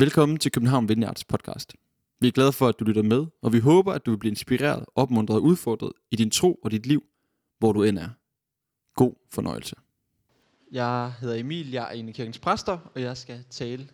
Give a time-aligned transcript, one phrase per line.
[0.00, 1.74] Velkommen til København Vineyards podcast.
[2.20, 4.30] Vi er glade for, at du lytter med, og vi håber, at du vil blive
[4.30, 7.04] inspireret, opmuntret og udfordret i din tro og dit liv,
[7.58, 8.08] hvor du end er.
[8.94, 9.76] God fornøjelse.
[10.72, 13.88] Jeg hedder Emil, jeg er en af kirkens præster, og jeg skal tale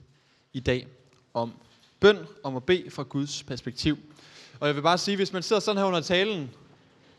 [0.52, 0.86] i dag
[1.34, 1.52] om
[2.00, 3.98] bøn, om at bede fra Guds perspektiv.
[4.60, 6.50] Og jeg vil bare sige, hvis man sidder sådan her under talen,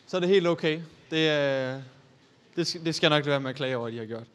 [0.08, 0.82] så er det helt okay.
[1.12, 1.82] Det, er,
[2.56, 4.06] det, skal, det skal jeg nok lade være med at klage over, at I har
[4.06, 4.28] gjort.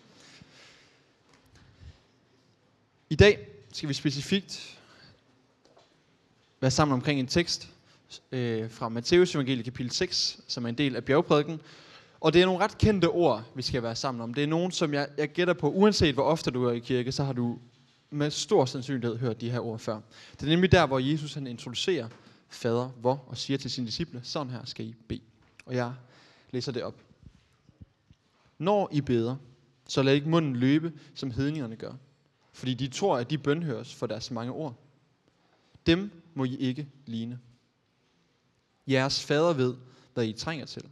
[3.10, 4.78] I dag skal vi specifikt
[6.60, 7.68] være sammen omkring en tekst
[8.32, 11.60] øh, fra Matteus evangelie kapitel 6, som er en del af bjergprædiken.
[12.20, 14.34] Og det er nogle ret kendte ord, vi skal være sammen om.
[14.34, 17.12] Det er nogen, som jeg, jeg gætter på, uanset hvor ofte du er i kirke,
[17.12, 17.58] så har du
[18.10, 20.00] med stor sandsynlighed hørt de her ord før.
[20.32, 22.08] Det er nemlig der, hvor Jesus han introducerer
[22.48, 25.20] fader hvor og siger til sine disciple, sådan her skal I bede.
[25.66, 25.92] Og jeg
[26.50, 26.94] læser det op.
[28.58, 29.36] Når I beder,
[29.88, 31.92] så lad ikke munden løbe, som hedningerne gør.
[32.60, 34.74] Fordi de tror, at de bønhøres for deres mange ord.
[35.86, 37.40] Dem må I ikke ligne.
[38.86, 39.76] Jeres fader ved,
[40.14, 40.88] hvad I trænger til,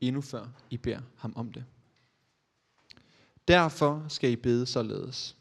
[0.00, 1.64] endnu før I beder ham om det.
[3.48, 5.36] Derfor skal I bede således.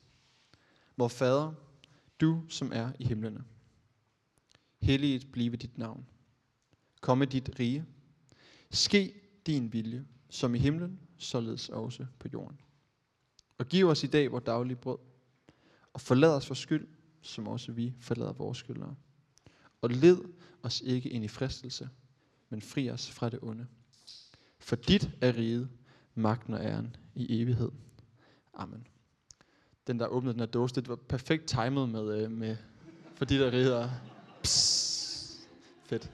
[0.98, 1.54] Vor fader,
[2.22, 3.44] du som er i himlene.
[4.82, 6.06] Helliget blive dit navn.
[7.02, 7.86] Komme dit rige.
[8.72, 9.14] Ske
[9.46, 12.60] din vilje, som i himlen, således også på jorden.
[13.58, 14.98] Og giv os i dag vores daglige brød.
[15.94, 16.88] Og forlad os for skyld,
[17.22, 18.96] som også vi forlader vores skyldere.
[19.82, 20.20] Og led
[20.64, 21.90] os ikke ind i fristelse,
[22.50, 23.68] men fri os fra det onde.
[24.60, 25.70] For dit er riget,
[26.16, 27.72] magten og æren i evighed.
[28.54, 28.88] Amen.
[29.88, 32.58] Den, der åbnede den her dåse, det var perfekt timet med, øh, med
[33.16, 33.92] for dit er riget.
[35.86, 36.12] Fedt.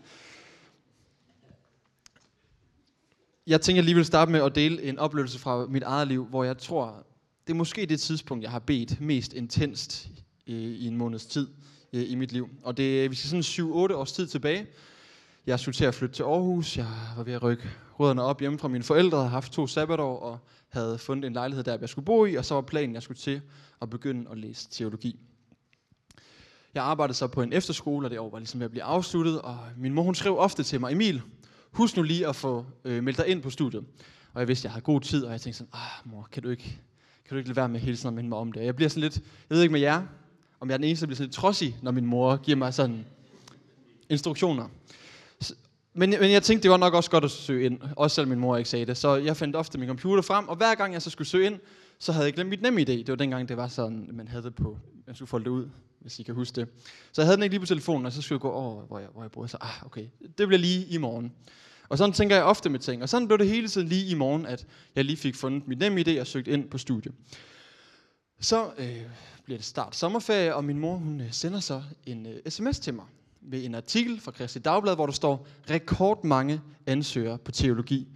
[3.47, 6.43] Jeg tænker lige vil starte med at dele en oplevelse fra mit eget liv, hvor
[6.43, 7.05] jeg tror,
[7.47, 10.09] det er måske det tidspunkt, jeg har bedt mest intenst
[10.45, 11.47] i, i en måneds tid
[11.91, 12.49] i, i mit liv.
[12.63, 14.67] Og det, vi skal sådan 7-8 års tid tilbage.
[15.45, 16.77] Jeg skulle til at flytte til Aarhus.
[16.77, 17.63] Jeg var ved at rykke
[17.99, 19.17] rødderne op hjemme fra mine forældre.
[19.17, 20.39] Havde haft to sabbatår og
[20.69, 22.35] havde fundet en lejlighed der, jeg skulle bo i.
[22.35, 23.41] Og så var planen, at jeg skulle til
[23.81, 25.19] at begynde at læse teologi.
[26.73, 29.41] Jeg arbejdede så på en efterskole, og det år var ligesom ved at blive afsluttet.
[29.41, 31.22] Og min mor hun skrev ofte til mig, Emil,
[31.72, 33.83] husk nu lige at få øh, meldt dig ind på studiet.
[34.33, 36.44] Og jeg vidste, at jeg havde god tid, og jeg tænkte sådan, ah mor, kan
[36.44, 36.81] du ikke,
[37.28, 38.66] kan du ikke lade være med hele tiden at minde mig om det?
[38.66, 39.16] Jeg bliver sådan lidt,
[39.50, 40.03] jeg ved ikke med jer,
[40.59, 42.74] om jeg er den eneste, der bliver sådan lidt trodsig, når min mor giver mig
[42.74, 43.06] sådan
[44.09, 44.69] instruktioner.
[45.94, 48.40] Men, men jeg tænkte, det var nok også godt at søge ind, også selvom min
[48.40, 48.97] mor ikke sagde det.
[48.97, 51.59] Så jeg fandt ofte min computer frem, og hver gang jeg så skulle søge ind,
[52.00, 52.91] så havde jeg glemt mit nemme idé.
[52.91, 55.69] Det var dengang, det var sådan, man havde det på, man skulle folde det ud,
[56.00, 56.68] hvis I kan huske det.
[57.12, 59.00] Så jeg havde den ikke lige på telefonen, og så skulle jeg gå over, hvor
[59.00, 59.50] jeg, hvor jeg boede.
[59.50, 60.06] Så, ah, okay,
[60.38, 61.31] det bliver lige i morgen.
[61.90, 63.03] Og sådan tænker jeg ofte med ting.
[63.03, 64.66] Og sådan blev det hele tiden lige i morgen, at
[64.96, 67.12] jeg lige fik fundet mit nemme idé og søgt ind på studie.
[68.40, 69.01] Så øh,
[69.46, 72.94] bliver det start sommerferie, og min mor hun øh, sender så en øh, sms til
[72.94, 73.06] mig
[73.41, 78.07] ved en artikel fra Kristi Dagblad, hvor der står rekordmange ansøgere på teologi.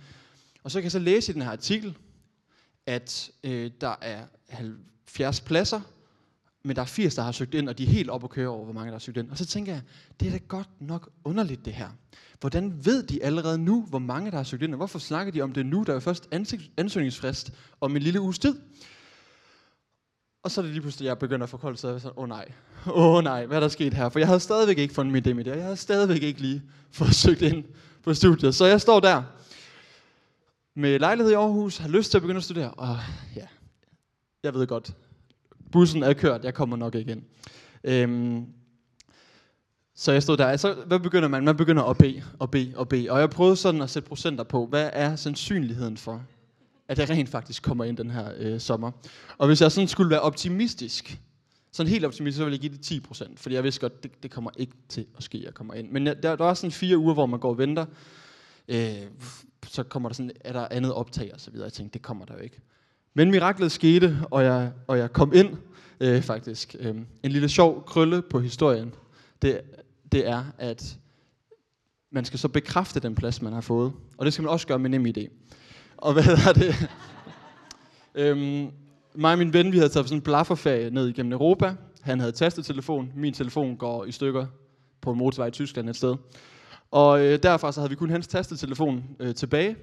[0.64, 1.98] Og så kan jeg så læse i den her artikel,
[2.86, 5.82] at øh, der er 70 pladser,
[6.64, 8.48] men der er 80, der har søgt ind, og de er helt op at køre
[8.48, 9.32] over, hvor mange der har søgt ind.
[9.32, 9.82] Og så tænker jeg,
[10.20, 11.90] det er da godt nok underligt det her.
[12.40, 15.42] Hvordan ved de allerede nu, hvor mange der har søgt ind, og hvorfor snakker de
[15.42, 15.84] om det nu?
[15.84, 16.30] Der er jo først
[16.78, 17.52] ansøgningsfrist
[17.82, 18.60] om en lille uges tid.
[20.44, 22.30] Og så er det lige pludselig, jeg begynder at forkolde sig, og sådan, åh oh,
[22.30, 22.52] nej,
[22.88, 24.10] åh oh, nej, hvad er der sket her?
[24.10, 27.16] For jeg havde stadigvæk ikke fundet mit dem i jeg havde stadigvæk ikke lige fået
[27.26, 27.64] søgt ind
[28.04, 28.56] på studiet.
[28.56, 29.24] Så jeg står der
[30.76, 32.98] med lejlighed i Aarhus, har lyst til at begynde at studere, og
[33.36, 33.48] ja,
[34.44, 34.94] jeg ved godt,
[35.72, 37.24] bussen er kørt, jeg kommer nok ikke ind.
[37.84, 38.46] Øhm,
[40.02, 41.44] så jeg stod der, altså, hvad begynder man?
[41.44, 43.12] Man begynder at bede, og bede, og bede.
[43.12, 46.24] Og jeg prøvede sådan at sætte procenter på, hvad er sandsynligheden for,
[46.88, 48.92] at jeg rent faktisk kommer ind den her øh, sommer.
[49.38, 51.20] Og hvis jeg sådan skulle være optimistisk,
[51.72, 53.40] sådan helt optimistisk, så ville jeg give det 10 procent.
[53.40, 55.92] Fordi jeg vidste godt, det, det kommer ikke til at ske, at jeg kommer ind.
[55.92, 57.86] Men der, der er sådan fire uger, hvor man går og venter.
[58.68, 58.92] Øh,
[59.68, 61.66] så kommer der sådan, er der andet optag og så videre.
[61.66, 62.62] Jeg tænkte, det kommer der jo ikke.
[63.14, 65.58] Men miraklet skete, og jeg, og jeg kom ind
[66.00, 66.76] øh, faktisk.
[66.80, 68.94] Øh, en lille sjov krølle på historien,
[69.42, 69.62] det,
[70.12, 70.98] det er, at
[72.12, 73.94] man skal så bekræfte den plads, man har fået.
[74.18, 75.30] Og det skal man også gøre med nem idé.
[75.98, 76.90] Og hvad er det?
[78.22, 78.72] øhm,
[79.16, 81.76] mig og min ven, vi havde taget sådan en blafferferie ned igennem Europa.
[82.02, 83.12] Han havde tastettelefon.
[83.16, 84.46] Min telefon går i stykker
[85.02, 86.16] på en motorvej i Tyskland et sted.
[86.92, 89.76] Og øh, derfra så havde vi kun hans tastettelefon øh, tilbage,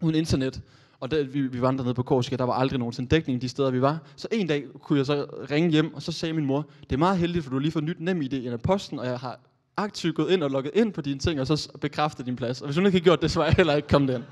[0.00, 0.60] uden internet.
[1.00, 3.70] Og der, vi, vi vandrede ned på Korsika, der var aldrig nogensinde dækning de steder,
[3.70, 3.98] vi var.
[4.16, 6.98] Så en dag kunne jeg så ringe hjem, og så sagde min mor, det er
[6.98, 9.40] meget heldigt, for du har lige fået nyt nem idé i posten, og jeg har
[9.76, 12.60] aktivt gået ind og logget ind på dine ting, og så bekræftet din plads.
[12.60, 14.22] Og hvis hun ikke havde gjort det, så var jeg heller ikke kommet ind.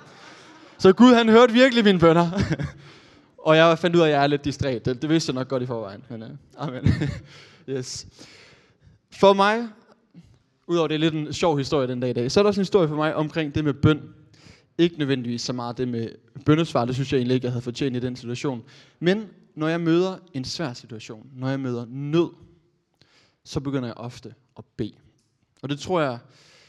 [0.79, 2.31] Så Gud, han hørte virkelig mine bønder.
[3.45, 4.85] Og jeg fandt ud af, at jeg er lidt distræt.
[4.85, 6.05] Det, det vidste jeg nok godt i forvejen.
[6.11, 6.89] Men, uh, amen.
[7.69, 8.07] yes.
[9.13, 9.69] For mig,
[10.67, 12.61] udover det er lidt en sjov historie den dag i dag, så er der også
[12.61, 14.03] en historie for mig omkring det med bøn.
[14.79, 16.09] Ikke nødvendigvis så meget det med
[16.45, 18.65] bøndesvar, det synes jeg egentlig ikke, jeg havde fortjent i den situation.
[19.01, 22.31] Men når jeg møder en svær situation, når jeg møder nød,
[23.45, 24.95] så begynder jeg ofte at bede.
[25.63, 26.19] Og det tror jeg,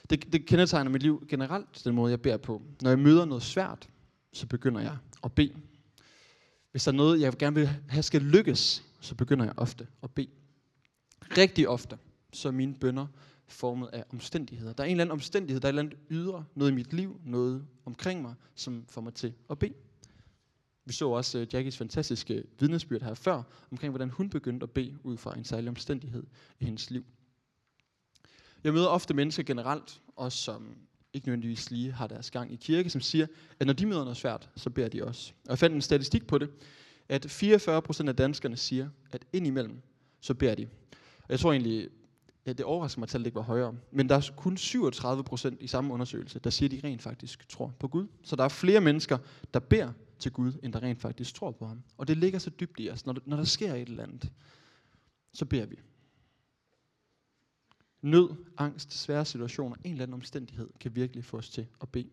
[0.09, 2.61] det, det kendetegner mit liv generelt, den måde jeg beder på.
[2.81, 3.89] Når jeg møder noget svært,
[4.33, 5.53] så begynder jeg at bede.
[6.71, 10.11] Hvis der er noget, jeg gerne vil have skal lykkes, så begynder jeg ofte at
[10.11, 10.27] bede.
[11.37, 11.97] Rigtig ofte,
[12.33, 13.07] så er mine bønder
[13.47, 14.73] formet af omstændigheder.
[14.73, 16.93] Der er en eller anden omstændighed, der er et eller andet ydre, noget i mit
[16.93, 19.73] liv, noget omkring mig, som får mig til at bede.
[20.85, 24.97] Vi så også uh, Jackies fantastiske vidnesbyrd her før, omkring hvordan hun begyndte at bede
[25.03, 26.23] ud fra en særlig omstændighed
[26.59, 27.05] i hendes liv.
[28.63, 30.77] Jeg møder ofte mennesker generelt, også som
[31.13, 33.27] ikke nødvendigvis lige har deres gang i kirke, som siger,
[33.59, 35.33] at når de møder noget svært, så beder de også.
[35.45, 36.49] Og jeg fandt en statistik på det,
[37.09, 39.81] at 44% af danskerne siger, at indimellem,
[40.19, 40.67] så beder de.
[41.17, 41.89] Og jeg tror egentlig,
[42.45, 43.75] ja, det overrasker mig, at tallet ikke var højere.
[43.91, 47.49] Men der er kun 37 procent i samme undersøgelse, der siger, at de rent faktisk
[47.49, 48.07] tror på Gud.
[48.23, 49.17] Så der er flere mennesker,
[49.53, 51.83] der beder til Gud, end der rent faktisk tror på ham.
[51.97, 53.05] Og det ligger så dybt i os.
[53.05, 54.31] Når, når der sker et eller andet,
[55.33, 55.75] så beder vi.
[58.01, 62.09] Nød, angst, svære situationer, en eller anden omstændighed, kan virkelig få os til at bede.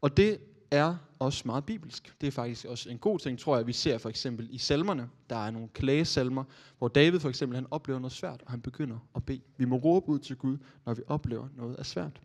[0.00, 0.40] Og det
[0.70, 2.14] er også meget bibelsk.
[2.20, 5.08] Det er faktisk også en god ting, tror jeg, vi ser for eksempel i salmerne.
[5.30, 6.44] Der er nogle klagesalmer,
[6.78, 9.40] hvor David for eksempel han oplever noget svært, og han begynder at bede.
[9.56, 12.20] Vi må råbe ud til Gud, når vi oplever noget er svært.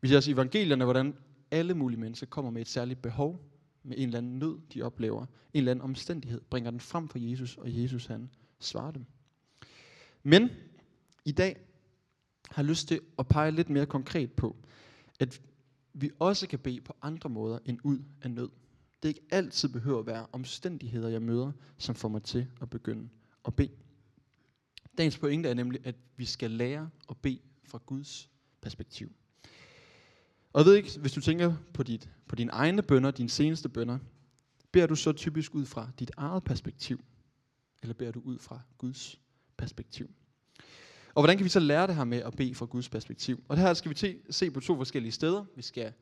[0.00, 1.14] Vi ser også i evangelierne, hvordan
[1.50, 3.40] alle mulige mennesker kommer med et særligt behov,
[3.82, 7.18] med en eller anden nød, de oplever, en eller anden omstændighed, bringer den frem for
[7.18, 8.30] Jesus, og Jesus han
[8.60, 9.04] svarer dem.
[10.22, 10.50] Men
[11.24, 11.56] i dag
[12.50, 14.56] har jeg lyst til at pege lidt mere konkret på,
[15.20, 15.40] at
[15.94, 18.50] vi også kan bede på andre måder end ud af nød.
[19.02, 23.08] Det ikke altid behøver at være omstændigheder, jeg møder, som får mig til at begynde
[23.44, 23.72] at bede.
[24.98, 29.12] Dagens pointe er nemlig, at vi skal lære at bede fra Guds perspektiv.
[30.52, 33.68] Og jeg ved ikke, hvis du tænker på, dit, på dine egne bønder, dine seneste
[33.68, 33.98] bønder,
[34.72, 37.04] beder du så typisk ud fra dit eget perspektiv,
[37.82, 39.20] eller beder du ud fra Guds
[39.56, 40.10] perspektiv?
[41.14, 43.44] Og hvordan kan vi så lære det her med at bede fra Guds perspektiv?
[43.48, 45.44] Og det her skal vi se på to forskellige steder.
[45.56, 45.92] Vi skal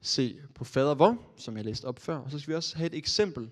[0.00, 2.86] se på fader hvor, som jeg læste op før, og så skal vi også have
[2.86, 3.50] et eksempel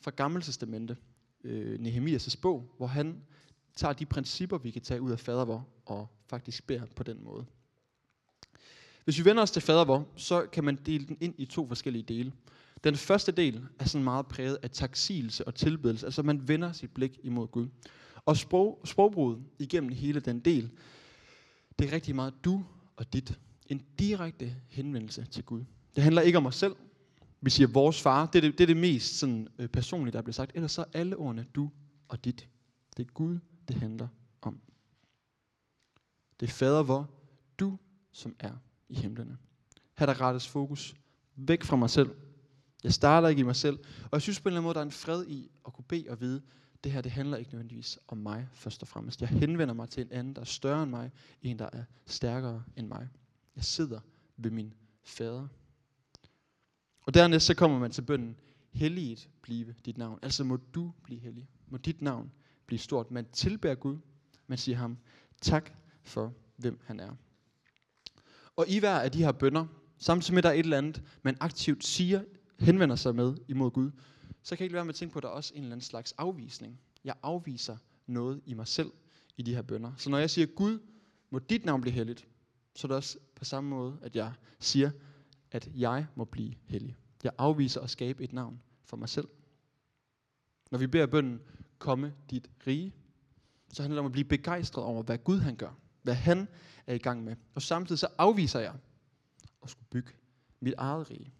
[0.00, 0.96] fra Gamle Testamente,
[1.44, 3.22] øh, Nehemias' bog, hvor han
[3.76, 7.24] tager de principper, vi kan tage ud af fader hvor, og faktisk beder på den
[7.24, 7.44] måde.
[9.04, 11.68] Hvis vi vender os til fader hvor, så kan man dele den ind i to
[11.68, 12.32] forskellige dele.
[12.84, 16.90] Den første del er sådan meget præget af taksigelse og tilbedelse, altså man vender sit
[16.94, 17.68] blik imod Gud.
[18.26, 20.70] Og sprog, sprogbruget igennem hele den del,
[21.78, 22.64] det er rigtig meget du
[22.96, 23.38] og dit.
[23.66, 25.64] En direkte henvendelse til Gud.
[25.96, 26.76] Det handler ikke om os selv.
[27.40, 28.26] Vi siger vores far.
[28.26, 30.52] Det er det, det, er det mest sådan, øh, personlige, der bliver sagt.
[30.54, 31.70] Ellers så er alle ordene du
[32.08, 32.48] og dit.
[32.96, 33.38] Det er Gud,
[33.68, 34.08] det handler
[34.42, 34.60] om.
[36.40, 37.10] Det er fader, hvor
[37.58, 37.78] du,
[38.12, 38.52] som er
[38.88, 39.36] i himlene.
[39.98, 40.94] Her der rettes fokus
[41.36, 42.10] væk fra mig selv.
[42.84, 43.78] Jeg starter ikke i mig selv.
[44.04, 45.84] Og jeg synes på en eller anden måde, der er en fred i at kunne
[45.88, 46.42] bede og vide,
[46.84, 49.20] det her det handler ikke nødvendigvis om mig først og fremmest.
[49.20, 51.10] Jeg henvender mig til en anden, der er større end mig,
[51.42, 53.08] en der er stærkere end mig.
[53.56, 54.00] Jeg sidder
[54.36, 55.48] ved min fader.
[57.02, 58.36] Og dernæst så kommer man til bønden,
[58.72, 60.18] helliget blive dit navn.
[60.22, 61.48] Altså må du blive hellig.
[61.68, 62.32] Må dit navn
[62.66, 63.10] blive stort.
[63.10, 63.98] Man tilbærer Gud.
[64.46, 64.98] Man siger ham
[65.40, 65.70] tak
[66.02, 67.10] for, hvem han er.
[68.56, 69.66] Og i hver af de her bønder,
[69.98, 72.22] samtidig med der er et eller andet, man aktivt siger,
[72.58, 73.90] henvender sig med imod Gud,
[74.44, 75.72] så kan jeg ikke være med at tænke på, at der er også en eller
[75.72, 76.80] anden slags afvisning.
[77.04, 78.92] Jeg afviser noget i mig selv
[79.36, 79.92] i de her bønder.
[79.96, 80.78] Så når jeg siger, Gud,
[81.30, 82.28] må dit navn blive helligt,
[82.74, 84.90] så er det også på samme måde, at jeg siger,
[85.50, 86.96] at jeg må blive hellig.
[87.24, 89.28] Jeg afviser at skabe et navn for mig selv.
[90.70, 91.40] Når vi beder bønden,
[91.78, 92.94] komme dit rige,
[93.72, 95.78] så handler det om at blive begejstret over, hvad Gud han gør.
[96.02, 96.48] Hvad han
[96.86, 97.36] er i gang med.
[97.54, 98.74] Og samtidig så afviser jeg
[99.62, 100.12] at skulle bygge
[100.60, 101.32] mit eget rige.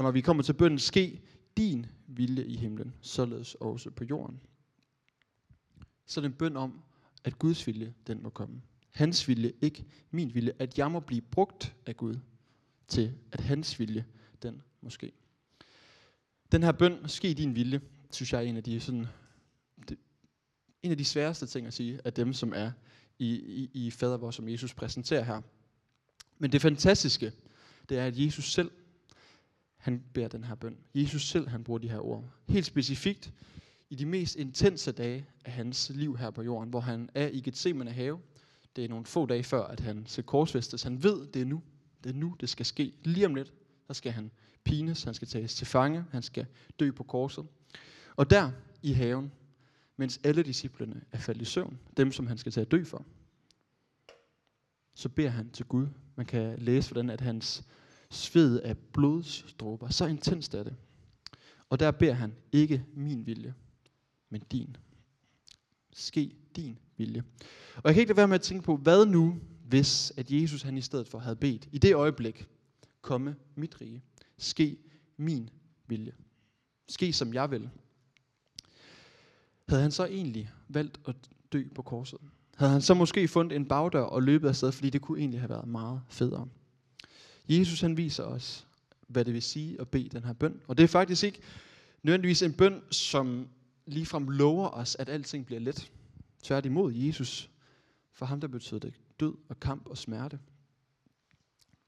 [0.00, 1.20] Og når vi kommer til bønden, ske
[1.56, 4.40] din vilje i himlen, således også på jorden.
[6.06, 6.82] Så er det en bøn om,
[7.24, 8.62] at Guds vilje, den må komme.
[8.90, 10.52] Hans vilje, ikke min vilje.
[10.58, 12.16] At jeg må blive brugt af Gud
[12.88, 14.04] til, at hans vilje,
[14.42, 15.12] den må ske.
[16.52, 17.80] Den her bøn, ske din vilje,
[18.10, 19.06] synes jeg er en af de, sådan,
[19.88, 19.98] det,
[20.82, 22.72] en af de sværeste ting at sige, af dem, som er
[23.18, 25.40] i, i, i fader, vores, som Jesus præsenterer her.
[26.38, 27.32] Men det fantastiske,
[27.88, 28.70] det er, at Jesus selv
[29.80, 30.76] han beder den her bøn.
[30.94, 32.24] Jesus selv, han bruger de her ord.
[32.48, 33.32] Helt specifikt
[33.90, 37.40] i de mest intense dage af hans liv her på jorden, hvor han er i
[37.40, 38.20] Gethsemane have.
[38.76, 40.82] Det er nogle få dage før, at han skal korsfæstes.
[40.82, 41.62] Han ved, det er nu.
[42.04, 42.92] Det er nu, det skal ske.
[43.04, 43.52] Lige om lidt,
[43.88, 44.30] der skal han
[44.64, 46.46] pines, han skal tages til fange, han skal
[46.80, 47.46] dø på korset.
[48.16, 48.50] Og der
[48.82, 49.32] i haven,
[49.96, 53.04] mens alle disciplene er faldet i søvn, dem som han skal tage at dø for,
[54.94, 55.86] så beder han til Gud.
[56.16, 57.64] Man kan læse, hvordan at hans
[58.10, 60.76] sved af blodsdråber, så intenst er det.
[61.70, 63.54] Og der beder han, ikke min vilje,
[64.30, 64.76] men din.
[65.92, 67.22] Ske din vilje.
[67.76, 70.62] Og jeg kan ikke lade være med at tænke på, hvad nu, hvis at Jesus
[70.62, 72.48] han i stedet for havde bedt, i det øjeblik,
[73.00, 74.02] komme mit rige.
[74.38, 74.76] Ske
[75.16, 75.50] min
[75.86, 76.12] vilje.
[76.88, 77.70] Ske som jeg vil.
[79.68, 81.16] Havde han så egentlig valgt at
[81.52, 82.18] dø på korset?
[82.56, 85.50] Havde han så måske fundet en bagdør og løbet afsted, fordi det kunne egentlig have
[85.50, 86.48] været meget federe.
[87.58, 88.66] Jesus han viser os,
[89.08, 90.60] hvad det vil sige at bede den her bøn.
[90.68, 91.40] Og det er faktisk ikke
[92.02, 93.48] nødvendigvis en bøn, som
[93.86, 95.90] ligefrem lover os, at alting bliver let.
[96.42, 97.50] Tværtimod Jesus,
[98.12, 100.38] for ham der betyder det død og kamp og smerte.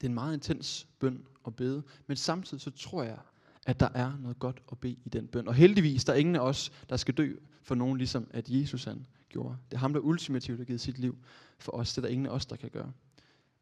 [0.01, 3.19] Det er en meget intens bøn at bede, men samtidig så tror jeg,
[3.65, 5.47] at der er noget godt at bede i den bøn.
[5.47, 8.83] Og heldigvis, der er ingen af os, der skal dø for nogen, ligesom at Jesus
[8.83, 9.57] han gjorde.
[9.69, 11.17] Det er ham, der ultimativt har givet sit liv
[11.59, 11.89] for os.
[11.89, 12.91] Det er der ingen af os, der kan gøre.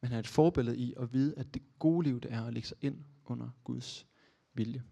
[0.02, 2.68] Men er et forbillede i at vide, at det gode liv, det er at lægge
[2.68, 4.06] sig ind under Guds
[4.54, 4.84] vilje.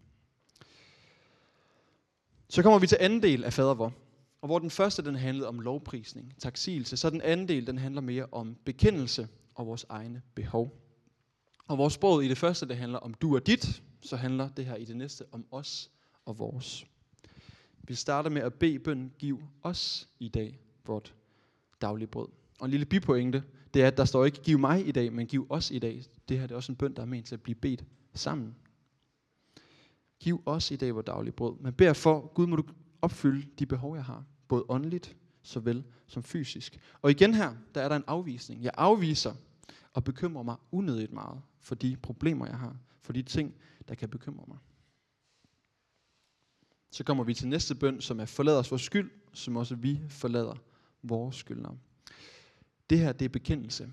[2.49, 3.93] Så kommer vi til anden del af Fader fadervor.
[4.41, 8.01] Og hvor den første den handlede om lovprisning, taksigelse, så den anden del den handler
[8.01, 10.79] mere om bekendelse og vores egne behov.
[11.67, 14.65] Og vores sprog i det første, det handler om du og dit, så handler det
[14.65, 15.91] her i det næste om os
[16.25, 16.85] og vores.
[17.83, 21.15] Vi starter med at bede bøn, giv os i dag vort
[21.81, 22.27] daglige brød.
[22.59, 25.27] Og en lille bipointe, det er, at der står ikke, giv mig i dag, men
[25.27, 26.05] giv os i dag.
[26.29, 28.55] Det her det er også en bøn, der er ment til at blive bedt sammen.
[30.19, 31.55] Giv os i dag vores daglige brød.
[31.59, 32.63] Men beder for, Gud må du
[33.01, 34.25] opfylde de behov, jeg har.
[34.47, 36.79] Både åndeligt, såvel som fysisk.
[37.01, 38.63] Og igen her, der er der en afvisning.
[38.63, 39.33] Jeg afviser
[39.93, 42.77] og bekymrer mig unødigt meget for de problemer, jeg har.
[43.01, 43.55] For de ting,
[43.87, 44.57] der kan bekymre mig.
[46.91, 50.01] Så kommer vi til næste bøn, som er forlad os vores skyld, som også vi
[50.09, 50.55] forlader
[51.03, 51.77] vores skyldnere.
[52.89, 53.91] Det her, det er bekendelse.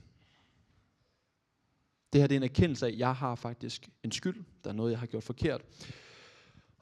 [2.12, 4.44] Det her, det er en erkendelse af, at jeg har faktisk en skyld.
[4.64, 5.62] Der er noget, jeg har gjort forkert.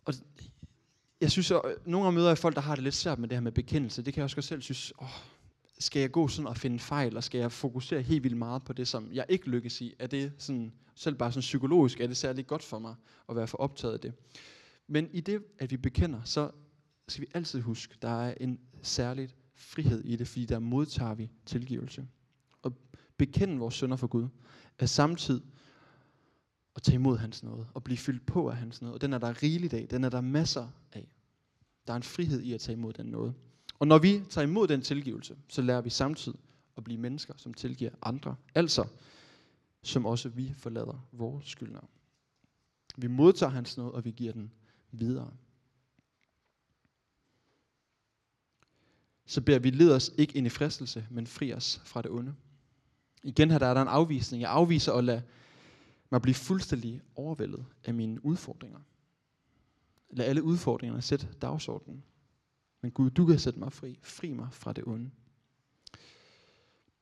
[0.05, 0.15] Og
[1.21, 3.37] jeg synes, at nogle gange møder jeg folk, der har det lidt svært med det
[3.37, 4.03] her med bekendelse.
[4.03, 5.09] Det kan jeg også selv synes, åh,
[5.79, 8.73] skal jeg gå sådan og finde fejl, og skal jeg fokusere helt vildt meget på
[8.73, 9.95] det, som jeg ikke lykkes i?
[9.99, 12.95] Er det sådan, selv bare sådan psykologisk, er det særlig godt for mig
[13.29, 14.13] at være for optaget af det?
[14.87, 16.51] Men i det, at vi bekender, så
[17.09, 21.31] skal vi altid huske, der er en særligt frihed i det, fordi der modtager vi
[21.47, 22.07] tilgivelse.
[22.63, 22.73] Og
[23.17, 24.29] bekende vores sønder for Gud,
[24.79, 25.43] er samtidig
[26.77, 28.95] at tage imod hans nåde, og blive fyldt på af hans nåde.
[28.95, 31.09] Og den er der rigeligt af, den er der masser af.
[31.87, 33.35] Der er en frihed i at tage imod den nåde.
[33.79, 36.39] Og når vi tager imod den tilgivelse, så lærer vi samtidig
[36.77, 38.37] at blive mennesker, som tilgiver andre.
[38.55, 38.89] Altså,
[39.83, 41.85] som også vi forlader vores skyldnere.
[42.97, 44.53] Vi modtager hans nåde, og vi giver den
[44.91, 45.31] videre.
[49.27, 52.35] Så beder vi, led os ikke ind i fristelse, men fri os fra det onde.
[53.23, 54.41] Igen her der er der en afvisning.
[54.43, 55.23] Jeg afviser at lade
[56.11, 58.79] mig blive fuldstændig overvældet af mine udfordringer.
[60.11, 62.05] Lad alle udfordringerne sætte dagsordenen.
[62.83, 63.99] Men Gud, du kan sætte mig fri.
[64.03, 65.11] Fri mig fra det onde.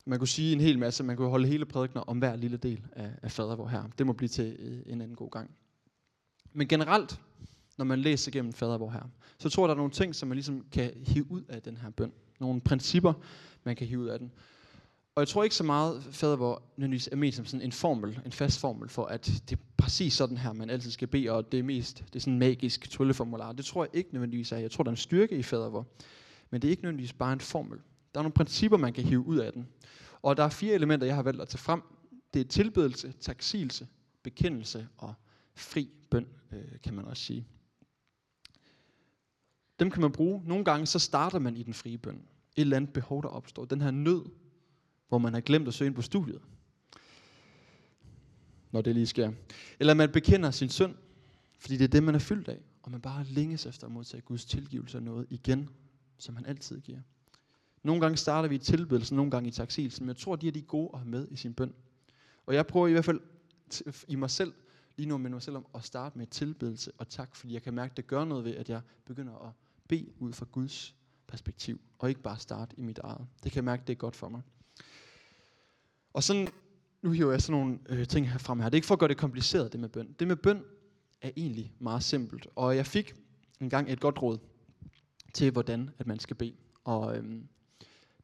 [0.07, 2.83] Man kunne sige en hel masse, man kunne holde hele prædikner om hver lille del
[2.93, 3.89] af, af fader her.
[3.99, 5.51] Det må blive til øh, en anden god gang.
[6.53, 7.21] Men generelt,
[7.79, 10.29] når man læser igennem fader vor her, så tror jeg, der er nogle ting, som
[10.29, 12.13] man ligesom kan hive ud af den her bøn.
[12.41, 13.13] Nogle principper,
[13.65, 14.33] man kan hive ud af den.
[15.15, 18.21] Og jeg tror ikke så meget, fader vor nødvendigvis er ment som sådan en formel,
[18.27, 21.53] en fast formel for, at det er præcis sådan her, man altid skal bede, og
[21.53, 23.53] det er mest, det er sådan en magisk trylleformular.
[23.53, 24.59] Det tror jeg ikke nødvendigvis er.
[24.59, 25.87] Jeg tror, der er en styrke i fader vor.
[26.51, 27.79] Men det er ikke nødvendigvis bare en formel.
[28.15, 29.69] Der er nogle principper, man kan hive ud af den.
[30.23, 31.83] Og der er fire elementer, jeg har valgt at tage frem.
[32.35, 33.87] Det er tilbedelse, taksigelse,
[34.23, 35.15] bekendelse og
[35.55, 37.47] fri bøn, øh, kan man også sige.
[39.83, 40.43] Dem kan man bruge.
[40.45, 42.15] Nogle gange så starter man i den frie bøn.
[42.15, 42.23] Et
[42.57, 43.65] eller andet behov, der opstår.
[43.65, 44.25] Den her nød,
[45.09, 46.41] hvor man har glemt at søge ind på studiet.
[48.71, 49.33] Når det lige sker.
[49.81, 50.95] Eller man bekender sin synd,
[51.59, 52.59] fordi det er det, man er fyldt af.
[52.83, 55.69] Og man bare længes efter at modtage Guds tilgivelse af noget igen,
[56.19, 57.01] som han altid giver.
[57.83, 60.53] Nogle gange starter vi i tilbedelsen, nogle gange i taksigelsen, men jeg tror, de er
[60.53, 61.75] de gode at have med i sin bøn.
[62.47, 63.21] Og jeg prøver i hvert fald
[64.09, 64.53] i mig selv,
[64.97, 67.75] lige nu med mig selv om, at starte med tilbedelse og tak, fordi jeg kan
[67.75, 69.53] mærke, at det gør noget ved, at jeg begynder at
[69.93, 70.95] bede ud fra Guds
[71.27, 73.27] perspektiv, og ikke bare starte i mit eget.
[73.43, 74.43] Det kan jeg mærke, det er godt for mig.
[76.13, 76.49] Og sådan,
[77.03, 78.69] nu hiver jeg sådan nogle øh, ting her frem her.
[78.69, 80.15] Det er ikke for at gøre det kompliceret, det med bøn.
[80.19, 80.65] Det med bøn
[81.23, 82.47] er egentlig meget simpelt.
[82.57, 83.15] Og jeg fik
[83.61, 84.39] engang et godt råd
[85.35, 86.55] til, hvordan at man skal bede.
[86.85, 87.49] Og øhm,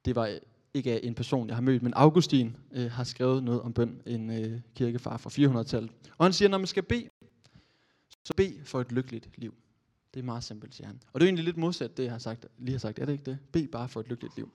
[0.04, 0.38] det var
[0.74, 4.02] ikke af en person, jeg har mødt, men Augustin øh, har skrevet noget om bøn,
[4.06, 5.90] en øh, kirkefar fra 400-tallet.
[6.18, 7.08] Og han siger, når man skal bede,
[8.24, 9.54] så bed for et lykkeligt liv.
[10.18, 11.00] Det er meget simpelt, siger han.
[11.12, 12.98] Og det er egentlig lidt modsat det, jeg har sagt, lige har sagt.
[12.98, 13.38] Er det ikke det?
[13.52, 14.50] Bed bare for et lykkeligt liv.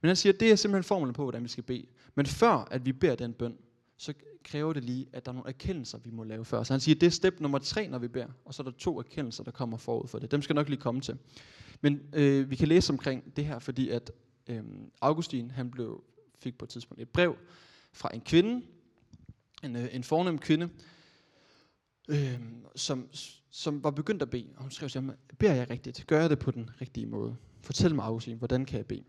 [0.00, 1.86] Men han siger, at det er simpelthen formlen på, hvordan vi skal bede.
[2.14, 3.58] Men før at vi beder den bøn,
[3.96, 4.14] så
[4.44, 6.62] kræver det lige, at der er nogle erkendelser, vi må lave før.
[6.62, 8.26] Så han siger, at det er step nummer tre, når vi beder.
[8.44, 10.30] Og så er der to erkendelser, der kommer forud for det.
[10.30, 11.18] Dem skal nok lige komme til.
[11.80, 14.12] Men øh, vi kan læse omkring det her, fordi at
[14.46, 14.62] øh,
[15.00, 16.04] Augustin, han blev,
[16.38, 17.36] fik på et tidspunkt et brev
[17.92, 18.66] fra en kvinde,
[19.62, 20.68] en, øh, en fornem kvinde,
[22.08, 22.40] øh,
[22.76, 23.08] som,
[23.50, 24.48] som var begyndt at bede.
[24.56, 26.04] Og hun skrev til ham, beder jeg rigtigt?
[26.06, 27.36] Gør jeg det på den rigtige måde?
[27.60, 29.04] Fortæl mig, Augustin, hvordan kan jeg bede?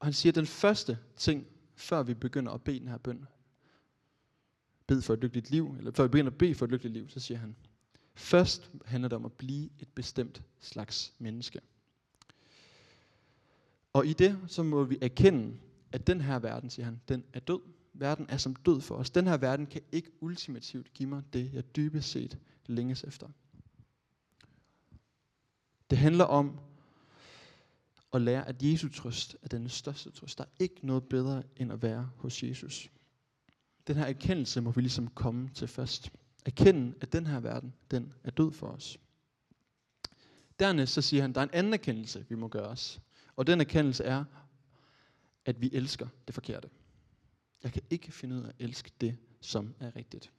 [0.00, 3.26] Og han siger, at den første ting, før vi begynder at bede den her bøn,
[4.86, 7.08] bed for et lykkeligt liv, eller før vi begynder at bede for et lykkeligt liv,
[7.08, 7.56] så siger han,
[8.14, 11.60] først handler det om at blive et bestemt slags menneske.
[13.92, 15.56] Og i det, så må vi erkende,
[15.92, 17.60] at den her verden, siger han, den er død.
[17.92, 19.10] Verden er som død for os.
[19.10, 23.28] Den her verden kan ikke ultimativt give mig det, jeg dybest set længes efter.
[25.90, 26.60] Det handler om
[28.12, 30.38] at lære, at Jesu trøst er den største trøst.
[30.38, 32.90] Der er ikke noget bedre end at være hos Jesus.
[33.86, 36.12] Den her erkendelse må vi ligesom komme til først.
[36.46, 38.98] Erkende, at den her verden, den er død for os.
[40.58, 43.00] Dernæst så siger han, at der er en anden erkendelse, vi må gøre os.
[43.36, 44.24] Og den erkendelse er,
[45.44, 46.70] at vi elsker det forkerte.
[47.62, 50.32] Jeg kan ikke finde ud af at elske det, som er rigtigt.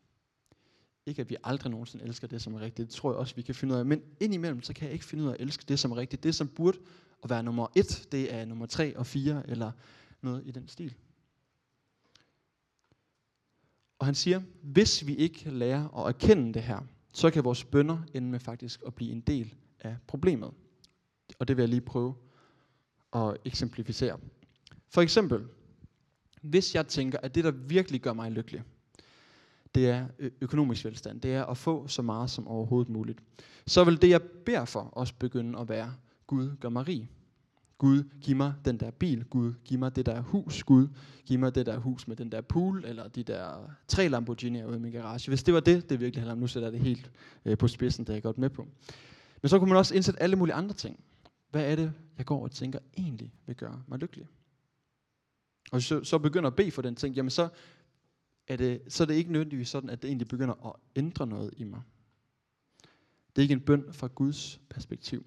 [1.10, 2.88] Ikke at vi aldrig nogensinde elsker det, som er rigtigt.
[2.88, 3.86] Det tror jeg også, vi kan finde ud af.
[3.86, 6.24] Men indimellem, så kan jeg ikke finde ud af at elske det, som er rigtigt.
[6.24, 6.78] Det, som burde
[7.24, 9.72] at være nummer et, det er nummer tre og fire, eller
[10.22, 10.94] noget i den stil.
[14.00, 16.80] Og han siger, hvis vi ikke lærer at erkende det her,
[17.14, 20.52] så kan vores bønder ende med faktisk at blive en del af problemet.
[21.40, 22.16] Og det vil jeg lige prøve
[23.14, 24.20] at eksemplificere.
[24.90, 25.48] For eksempel,
[26.42, 28.64] hvis jeg tænker, at det, der virkelig gør mig lykkelig,
[29.76, 30.08] det er
[30.42, 33.20] økonomisk velstand, det er at få så meget som overhovedet muligt,
[33.68, 35.94] så vil det, jeg beder for, også begynde at være,
[36.28, 37.10] Gud gør mig rig.
[37.78, 39.26] Gud, giv mig den der bil.
[39.26, 40.64] Gud, giv mig det der hus.
[40.64, 40.88] Gud,
[41.26, 44.76] giv mig det der hus med den der pool, eller de der tre Lamborghini'er ude
[44.76, 45.30] i min garage.
[45.30, 47.12] Hvis det var det, det virkelig handler om, nu sætter jeg det helt
[47.46, 48.68] øh, på spidsen, det er jeg godt med på.
[49.42, 51.00] Men så kunne man også indsætte alle mulige andre ting.
[51.52, 54.28] Hvad er det, jeg går og tænker egentlig vil gøre mig lykkelig?
[55.72, 57.50] Og så, så begynder at bede for den ting, jamen så
[58.50, 61.54] er det, så er det ikke nødvendigvis sådan, at det egentlig begynder at ændre noget
[61.58, 61.82] i mig.
[63.36, 65.26] Det er ikke en bøn fra Guds perspektiv.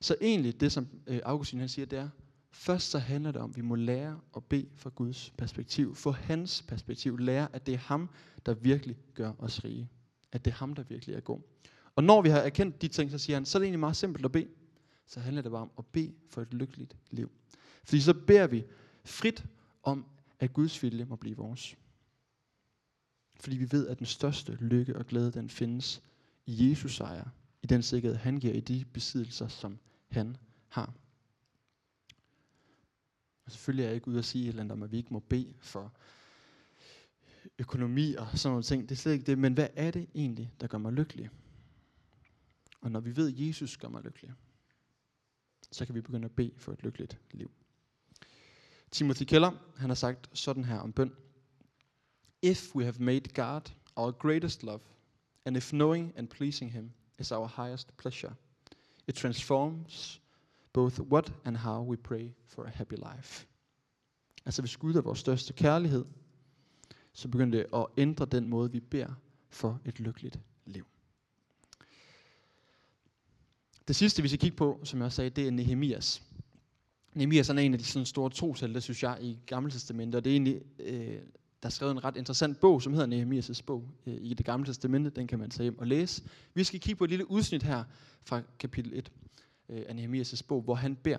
[0.00, 2.08] Så egentlig det, som øh, Augustin han siger, det er,
[2.50, 5.94] først så handler det om, at vi må lære at bede fra Guds perspektiv.
[5.94, 7.18] Få hans perspektiv.
[7.18, 8.08] Lære, at det er ham,
[8.46, 9.88] der virkelig gør os rige.
[10.32, 11.40] At det er ham, der virkelig er god.
[11.94, 13.96] Og når vi har erkendt de ting, så siger han, så er det egentlig meget
[13.96, 14.48] simpelt at bede.
[15.06, 17.30] Så handler det bare om at bede for et lykkeligt liv.
[17.84, 18.64] Fordi så beder vi
[19.04, 19.44] frit
[19.82, 20.04] om,
[20.40, 21.76] at Guds vilje må blive vores.
[23.40, 26.02] Fordi vi ved, at den største lykke og glæde, den findes
[26.46, 27.28] i Jesus sejr.
[27.62, 29.78] I den sikkerhed, han giver i de besiddelser, som
[30.10, 30.36] han
[30.68, 30.94] har.
[33.44, 35.12] Og selvfølgelig er jeg ikke ude at sige et eller andet om, at vi ikke
[35.12, 35.92] må bede for
[37.58, 38.82] økonomi og sådan nogle ting.
[38.82, 39.38] Det er slet ikke det.
[39.38, 41.30] Men hvad er det egentlig, der gør mig lykkelig?
[42.80, 44.32] Og når vi ved, at Jesus gør mig lykkelig,
[45.72, 47.50] så kan vi begynde at bede for et lykkeligt liv.
[48.90, 51.12] Timothy Keller, han har sagt sådan her om bøn.
[52.46, 54.80] If we have made God our greatest love,
[55.44, 58.32] and if knowing and pleasing him is our highest pleasure,
[59.08, 60.20] it transforms
[60.72, 63.46] both what and how we pray for a happy life.
[64.44, 66.04] Altså hvis Gud er vores største kærlighed,
[67.12, 69.14] så begynder det at ændre den måde, vi beder
[69.50, 70.86] for et lykkeligt liv.
[73.88, 76.22] Det sidste, vi skal kigge på, som jeg sagde, det er Nehemias.
[77.14, 80.30] Nehemias er en af de sådan store troshelte, synes jeg, i Gamle Testamentet, og det
[80.30, 81.22] er egentlig, øh,
[81.62, 84.66] der er skrevet en ret interessant bog, som hedder Nehemias' bog øh, i det Gamle
[84.66, 85.10] Testamente.
[85.10, 86.22] Den kan man tage hjem og læse.
[86.54, 87.84] Vi skal kigge på et lille udsnit her
[88.24, 89.12] fra kapitel 1
[89.68, 91.18] øh, af Nehemias' bog, hvor han beder.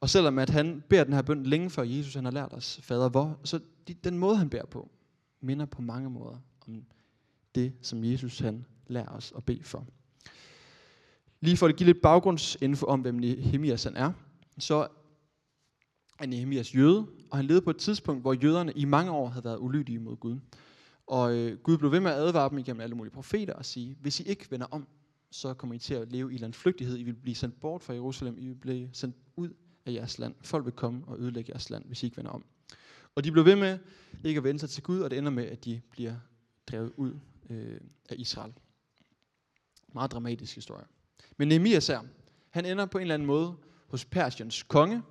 [0.00, 2.80] Og selvom at han beder den her bøn længe før Jesus han har lært os,
[2.82, 4.90] fader, hvor, så de, den måde han beder på,
[5.40, 6.84] minder på mange måder om
[7.54, 9.86] det, som Jesus han lærer os at bede for.
[11.40, 14.12] Lige for at give lidt baggrundsinfo om, hvem Nehemias han er,
[14.58, 14.88] så
[16.18, 19.44] af Nehemias jøde, og han levede på et tidspunkt, hvor jøderne i mange år havde
[19.44, 20.38] været ulydige mod Gud.
[21.06, 23.96] Og øh, Gud blev ved med at advare dem igennem alle mulige profeter og sige,
[24.00, 24.86] hvis I ikke vender om,
[25.30, 26.98] så kommer I til at leve i landflygtighed.
[26.98, 28.38] I vil blive sendt bort fra Jerusalem.
[28.38, 29.48] I vil blive sendt ud
[29.86, 30.34] af jeres land.
[30.40, 32.44] Folk vil komme og ødelægge jeres land, hvis I ikke vender om.
[33.14, 33.78] Og de blev ved med
[34.24, 36.14] ikke at vende sig til Gud, og det ender med, at de bliver
[36.66, 37.18] drevet ud
[37.50, 38.52] øh, af Israel.
[39.94, 40.84] Meget dramatisk historie.
[41.36, 42.00] Men Nehemias her,
[42.50, 45.02] han ender på en eller anden måde hos Persiens konge.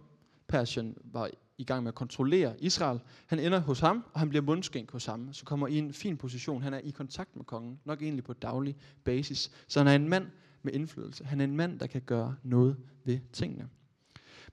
[0.48, 3.00] Persien var i gang med at kontrollere Israel.
[3.28, 5.34] Han ender hos ham, og han bliver mundskænk hos ham.
[5.34, 6.62] Så kommer i en fin position.
[6.62, 9.52] Han er i kontakt med kongen, nok egentlig på daglig basis.
[9.68, 10.28] Så han er en mand
[10.64, 11.26] med indflydelse.
[11.26, 13.70] Han er en mand, der kan gøre noget ved tingene.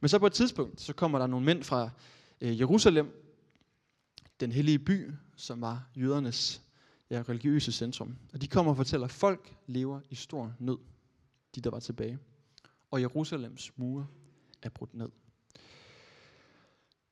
[0.01, 1.91] Men så på et tidspunkt, så kommer der nogle mænd fra
[2.41, 3.19] øh, Jerusalem,
[4.41, 6.63] den hellige by, som var jødernes
[7.11, 8.17] ja, religiøse centrum.
[8.33, 10.79] Og de kommer og fortæller, at folk lever i stor nød,
[11.55, 12.19] de der var tilbage.
[12.91, 14.07] Og Jerusalems mure
[14.63, 15.09] er brudt ned.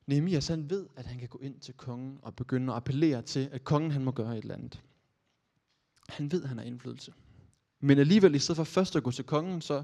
[0.07, 3.49] Nehemias han ved, at han kan gå ind til kongen og begynde at appellere til,
[3.51, 4.81] at kongen han må gøre et eller andet.
[6.09, 7.13] Han ved, at han har indflydelse.
[7.79, 9.83] Men alligevel, i stedet for først at gå til kongen, så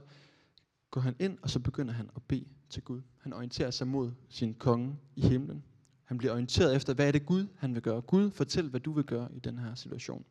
[0.91, 3.01] går han ind, og så begynder han at bede til Gud.
[3.17, 5.63] Han orienterer sig mod sin konge i himlen.
[6.03, 8.01] Han bliver orienteret efter, hvad er det Gud, han vil gøre.
[8.01, 10.25] Gud, fortæl, hvad du vil gøre i den her situation.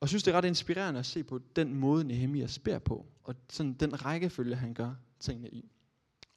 [0.00, 3.06] Og jeg synes, det er ret inspirerende at se på den måde, Nehemias beder på,
[3.24, 5.70] og sådan den rækkefølge, han gør tingene i.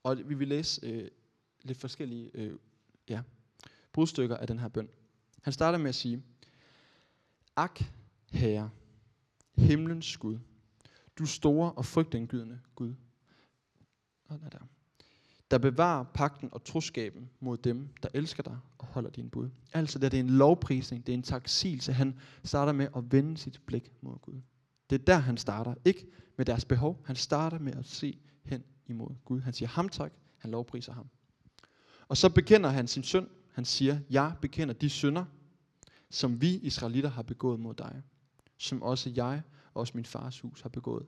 [0.03, 1.07] Og vi vil læse øh,
[1.63, 2.57] lidt forskellige øh,
[3.09, 3.21] ja,
[3.93, 4.89] brudstykker af den her bøn.
[5.41, 6.23] Han starter med at sige,
[7.55, 7.83] Ak,
[8.31, 8.69] Herre,
[9.55, 10.39] himlens Gud,
[11.19, 12.93] du store og frygtindgydende Gud,
[14.29, 14.67] der,
[15.51, 19.49] der bevarer pakten og troskaben mod dem, der elsker dig og holder din bud.
[19.73, 21.93] Altså det er en lovprisning, det er en taksigelse.
[21.93, 24.41] Han starter med at vende sit blik mod Gud.
[24.89, 25.75] Det er der, han starter.
[25.85, 27.01] Ikke med deres behov.
[27.05, 29.39] Han starter med at se hen imod Gud.
[29.39, 31.09] Han siger ham tak, han lovpriser ham.
[32.13, 33.27] Og så bekender han sin synd.
[33.51, 35.25] Han siger, jeg bekender de synder,
[36.09, 38.01] som vi israelitter har begået mod dig.
[38.57, 39.41] Som også jeg
[39.73, 41.05] og også min fars hus har begået.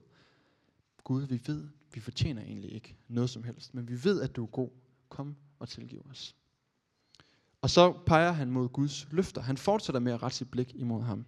[1.04, 4.42] Gud, vi ved, vi fortjener egentlig ikke noget som helst, men vi ved, at du
[4.42, 4.70] er god.
[5.08, 6.36] Kom og tilgiv os.
[7.62, 9.40] Og så peger han mod Guds løfter.
[9.40, 11.26] Han fortsætter med at rette sit blik imod ham.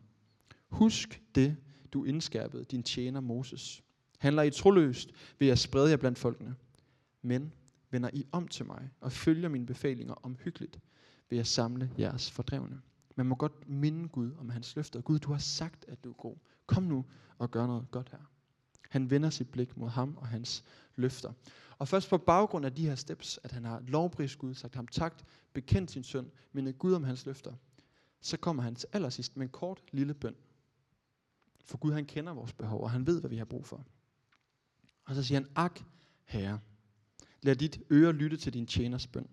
[0.69, 1.57] Husk det,
[1.93, 3.83] du indskærpede din tjener Moses.
[4.19, 6.57] Handler I troløst ved at sprede jer blandt folkene.
[7.23, 7.53] Men
[7.91, 10.81] vender I om til mig og følger mine befalinger omhyggeligt
[11.31, 12.81] vil jeg samle jeres fordrevne.
[13.17, 15.01] Man må godt minde Gud om hans løfter.
[15.01, 16.37] Gud, du har sagt, at du er god.
[16.67, 17.05] Kom nu
[17.39, 18.31] og gør noget godt her.
[18.89, 20.65] Han vender sit blik mod ham og hans
[20.97, 21.33] løfter.
[21.79, 24.87] Og først på baggrund af de her steps, at han har lovprist Gud, sagt ham
[24.87, 25.23] tak,
[25.53, 27.55] bekendt sin søn, mindet Gud om hans løfter,
[28.21, 30.35] så kommer han til allersidst med en kort lille bøn.
[31.65, 33.85] For Gud han kender vores behov, og han ved, hvad vi har brug for.
[35.05, 35.81] Og så siger han, ak,
[36.25, 36.61] herre,
[37.43, 39.29] lad dit øre lytte til din tjeners bøn,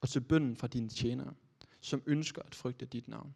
[0.00, 1.34] og til bønnen fra dine tjenere,
[1.80, 3.34] som ønsker at frygte dit navn.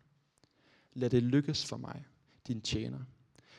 [0.95, 2.05] Lad det lykkes for mig,
[2.47, 2.99] din tjener.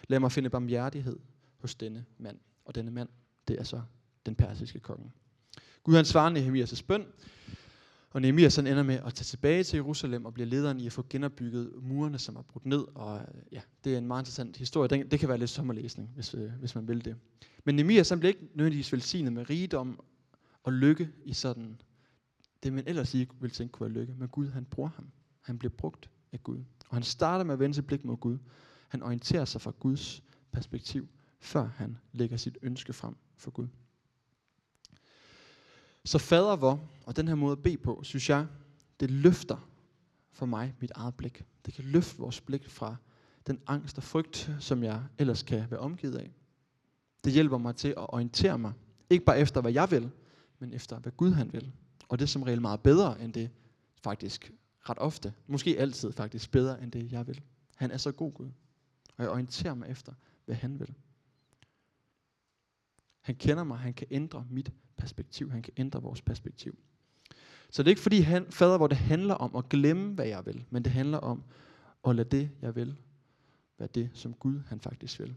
[0.07, 1.19] Lad mig finde barmhjertighed
[1.57, 2.39] hos denne mand.
[2.65, 3.09] Og denne mand,
[3.47, 3.81] det er så
[4.25, 5.11] den persiske konge.
[5.83, 7.05] Gud han svarer Nehemias' bøn,
[8.09, 10.91] og Nehemias han ender med at tage tilbage til Jerusalem og bliver lederen i at
[10.91, 12.85] få genopbygget murene, som er brudt ned.
[12.95, 14.87] Og øh, ja, det er en meget interessant historie.
[14.87, 17.15] Det, det kan være lidt sommerlæsning, hvis, øh, hvis man vil det.
[17.63, 19.99] Men Nehemias han bliver ikke nødvendigvis velsignet med rigdom
[20.65, 21.81] og lykke i sådan
[22.63, 24.13] det, man ellers ikke ville tænke kunne være lykke.
[24.13, 25.11] Men Gud, han bruger ham.
[25.41, 26.63] Han bliver brugt af Gud.
[26.89, 28.37] Og han starter med at vende sit blik mod Gud.
[28.87, 31.07] Han orienterer sig fra Guds perspektiv
[31.39, 33.67] før han lægger sit ønske frem for Gud.
[36.05, 38.47] Så fader hvor, og den her måde at bede på, synes jeg,
[38.99, 39.69] det løfter
[40.31, 41.45] for mig mit eget blik.
[41.65, 42.95] Det kan løfte vores blik fra
[43.47, 46.31] den angst og frygt, som jeg ellers kan være omgivet af.
[47.23, 48.73] Det hjælper mig til at orientere mig,
[49.09, 50.11] ikke bare efter, hvad jeg vil,
[50.59, 51.71] men efter, hvad Gud han vil.
[52.09, 53.49] Og det er som regel meget bedre end det,
[54.03, 54.53] faktisk
[54.89, 57.41] ret ofte, måske altid faktisk bedre end det, jeg vil.
[57.75, 58.49] Han er så god Gud.
[59.17, 60.13] Og jeg orienterer mig efter,
[60.45, 60.93] hvad han vil.
[63.21, 66.77] Han kender mig, han kan ændre mit perspektiv, han kan ændre vores perspektiv.
[67.69, 70.45] Så det er ikke fordi, han, fader, hvor det handler om at glemme, hvad jeg
[70.45, 71.43] vil, men det handler om
[72.07, 72.97] at lade det, jeg vil,
[73.77, 75.35] være det, som Gud han faktisk vil.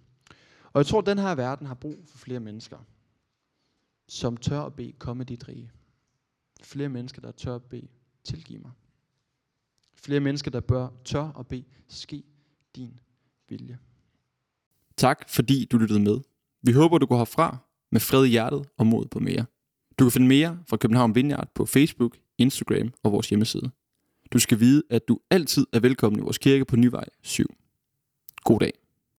[0.73, 2.79] Og jeg tror, at den her verden har brug for flere mennesker,
[4.09, 5.71] som tør at bede, komme dit rige.
[6.62, 7.88] Flere mennesker, der tør at bede,
[8.25, 8.71] tilgiv mig.
[9.94, 12.23] Flere mennesker, der bør tør at bede, ske
[12.77, 13.01] din
[13.49, 13.79] vilje.
[14.97, 16.21] Tak fordi du lyttede med.
[16.62, 17.57] Vi håber, du går herfra
[17.90, 19.47] med fred i hjertet og mod på mere.
[19.99, 23.71] Du kan finde mere fra København Vineyard på Facebook, Instagram og vores hjemmeside.
[24.33, 27.47] Du skal vide, at du altid er velkommen i vores kirke på Nyvej 7.
[28.44, 28.73] God dag.